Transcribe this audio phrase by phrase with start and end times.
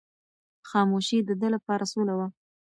[0.69, 2.27] خاموشي د ده لپاره سوله وه.